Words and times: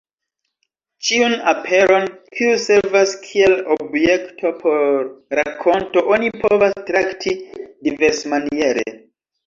Ĉiun 1.09 1.35
aperon, 1.51 2.07
kiu 2.37 2.55
servas 2.63 3.13
kiel 3.27 3.55
objekto 3.77 4.55
por 4.65 5.39
rakonto, 5.43 6.07
oni 6.19 6.37
povas 6.43 6.79
trakti 6.93 7.39
diversmaniere. 7.65 8.93